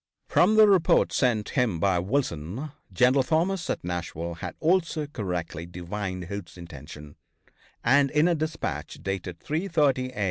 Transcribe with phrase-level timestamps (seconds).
[0.25, 6.23] From the reports sent him by Wilson, General Thomas at Nashville had also correctly divined
[6.23, 7.17] Hood's intention,
[7.83, 10.19] and in a dispatch dated at 3:30 a.